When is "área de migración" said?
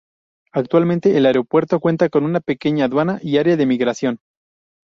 3.37-4.19